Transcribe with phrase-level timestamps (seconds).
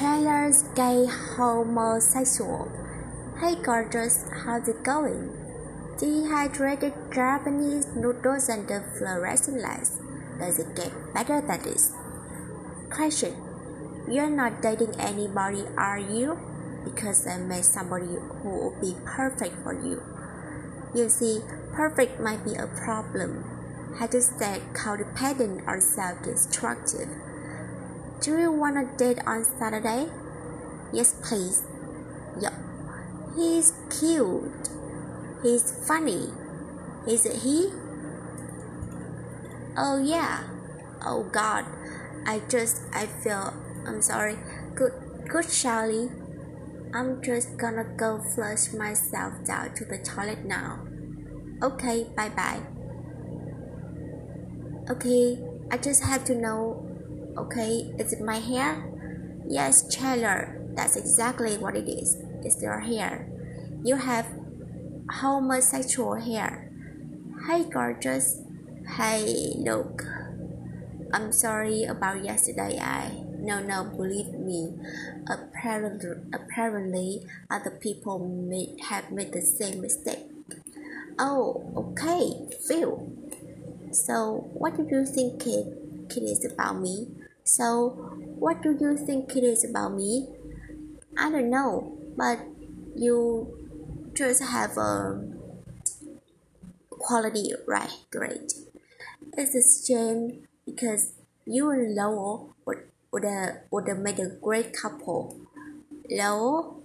[0.00, 2.72] Chandler's gay homosexual.
[3.38, 5.28] Hey gorgeous, how's it going?
[5.98, 10.00] Dehydrated Japanese noodles and the fluorescent lights.
[10.38, 11.92] Does it get better than this?
[12.88, 13.36] Question.
[14.08, 16.40] You're not dating anybody, are you?
[16.82, 20.00] Because I met somebody who will be perfect for you.
[20.94, 21.42] You see,
[21.74, 23.44] perfect might be a problem.
[23.98, 27.10] Had to say codependent or self-destructive.
[28.20, 30.06] Do you want to date on Saturday?
[30.92, 31.64] Yes, please.
[32.38, 32.52] Yup.
[33.34, 34.68] He's cute.
[35.42, 36.28] He's funny.
[37.08, 37.70] Is it he?
[39.74, 40.44] Oh yeah.
[41.02, 41.64] Oh God.
[42.26, 43.54] I just I feel
[43.86, 44.36] I'm sorry.
[44.74, 44.92] Good
[45.26, 46.10] good Shelly.
[46.92, 50.86] I'm just gonna go flush myself down to the toilet now.
[51.62, 52.60] Okay, bye bye.
[54.90, 55.38] Okay,
[55.70, 56.89] I just have to know
[57.36, 58.90] Okay, is it my hair?
[59.48, 62.16] Yes, Chandler, that's exactly what it is.
[62.44, 63.28] It's your hair.
[63.84, 64.26] You have
[65.10, 66.70] homosexual hair.
[67.46, 68.42] Hey, gorgeous.
[68.96, 70.04] Hey, look.
[71.12, 72.78] I'm sorry about yesterday.
[72.78, 74.76] I no, no, believe me.
[75.26, 80.28] Apparently, apparently, other people may have made the same mistake.
[81.18, 83.10] Oh, okay, Phil.
[83.92, 85.66] So, what do you think it,
[86.16, 87.08] is about me?
[87.44, 87.90] So,
[88.38, 90.28] what do you think it is about me?
[91.18, 92.38] I don't know, but
[92.94, 95.22] you just have a
[96.88, 97.92] quality, right?
[98.10, 98.52] Great.
[99.36, 101.14] It's a shame because
[101.46, 105.40] you and Lowell would, would, have, would have made a great couple.
[106.10, 106.82] Lowell,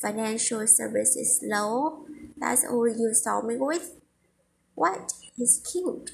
[0.00, 2.06] financial services Lowell,
[2.38, 3.96] that's all you saw me with?
[4.74, 5.12] What?
[5.36, 6.10] He's cute.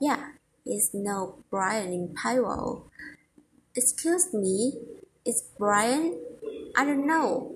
[0.00, 0.32] Yeah,
[0.64, 2.90] he's no Brian in Payroll.
[3.74, 4.74] Excuse me,
[5.24, 6.20] it's Brian?
[6.76, 7.54] I don't know.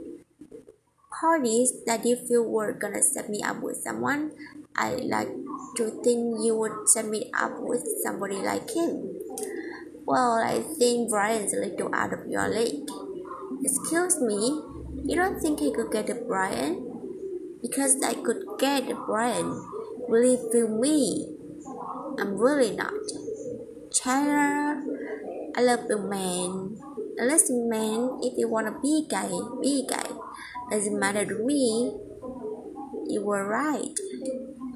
[1.13, 4.33] Parties that if you were gonna set me up with someone,
[4.75, 5.29] I like
[5.77, 9.13] to think you would set me up with somebody like him.
[10.07, 12.89] Well, I think Brian's a little out of your league.
[13.63, 14.63] Excuse me,
[15.05, 16.81] you don't think I could get a Brian?
[17.61, 19.53] Because I could get a Brian.
[20.09, 20.49] Believe
[20.81, 21.29] me,
[22.19, 23.05] I'm really not.
[23.93, 24.76] Chandler
[25.57, 26.77] I love the man.
[27.19, 30.13] Listen, man, if you wanna be gay, be gay.
[30.71, 31.97] Doesn't matter to me.
[33.09, 33.97] You were right.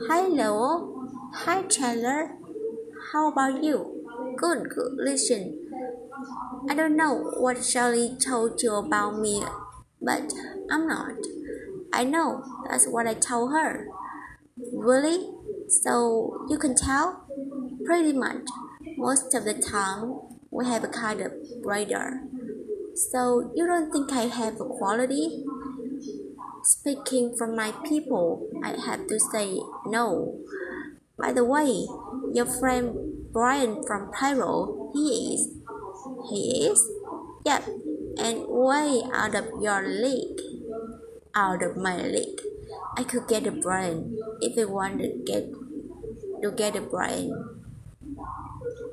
[0.09, 1.07] Hi, Hello.
[1.35, 2.37] Hi, Chandler.
[3.13, 4.07] How about you?
[4.39, 4.93] Good, good.
[4.97, 5.59] Listen,
[6.69, 9.45] I don't know what Shelly told you about me,
[10.01, 10.33] but
[10.71, 11.17] I'm not.
[11.93, 12.43] I know.
[12.69, 13.87] That's what I told her.
[14.73, 15.29] Really?
[15.69, 17.27] So you can tell?
[17.85, 18.47] Pretty much.
[18.97, 20.30] Most of the time,
[20.60, 21.32] we have a kind of
[21.65, 22.21] radar.
[22.94, 25.43] So you don't think I have a quality?
[26.62, 30.38] Speaking from my people, I have to say no.
[31.19, 31.87] By the way,
[32.34, 35.48] your friend Brian from Payroll, he is.
[36.28, 36.87] He is?
[37.47, 37.65] Yep,
[38.19, 40.41] and way out of your league.
[41.34, 42.42] Out of my league.
[42.98, 45.48] I could get a Brian if I want to get
[46.42, 47.59] to get a Brian.